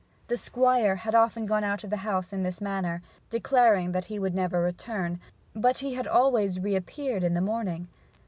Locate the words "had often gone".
0.95-1.63